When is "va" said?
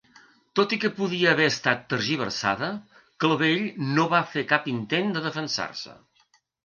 4.15-4.23